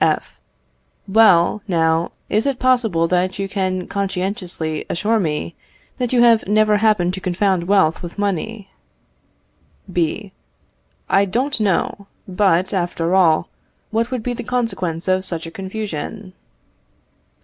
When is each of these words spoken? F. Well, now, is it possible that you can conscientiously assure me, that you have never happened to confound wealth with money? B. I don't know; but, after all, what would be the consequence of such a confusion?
F. 0.03 0.39
Well, 1.07 1.61
now, 1.67 2.11
is 2.27 2.47
it 2.47 2.57
possible 2.57 3.07
that 3.09 3.37
you 3.37 3.47
can 3.47 3.85
conscientiously 3.85 4.83
assure 4.89 5.19
me, 5.19 5.53
that 5.99 6.11
you 6.11 6.23
have 6.23 6.47
never 6.47 6.77
happened 6.77 7.13
to 7.13 7.21
confound 7.21 7.65
wealth 7.65 8.01
with 8.01 8.17
money? 8.17 8.71
B. 9.93 10.31
I 11.07 11.25
don't 11.25 11.59
know; 11.59 12.07
but, 12.27 12.73
after 12.73 13.13
all, 13.13 13.49
what 13.91 14.09
would 14.09 14.23
be 14.23 14.33
the 14.33 14.41
consequence 14.43 15.07
of 15.07 15.23
such 15.23 15.45
a 15.45 15.51
confusion? 15.51 16.33